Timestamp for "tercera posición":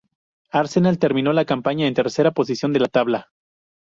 1.97-2.73